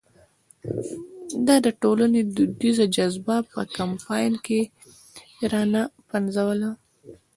ده 1.45 1.55
د 1.65 1.67
ټولنې 1.81 2.21
دودیزه 2.35 2.85
جذبه 2.95 3.35
په 3.51 3.59
کمپاین 3.77 4.33
کې 4.45 4.61
را 5.51 5.63
نه 5.73 5.81
پنځوله. 6.09 6.71